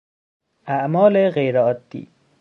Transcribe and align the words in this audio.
اعمال 0.67 1.29
غیرعادی 1.29 2.07